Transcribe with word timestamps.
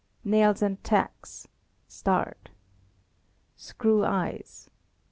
*Nails 0.25 0.63
and 0.63 0.83
tacks. 0.83 1.47
Screw 3.55 4.03
eyes 4.03 4.67